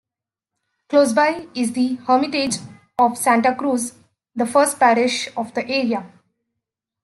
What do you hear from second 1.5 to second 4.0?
is the Hermitage of Santa Cruz,